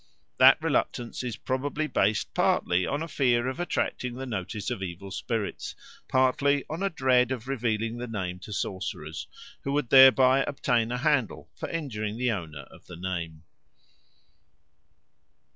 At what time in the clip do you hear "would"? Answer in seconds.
9.73-9.89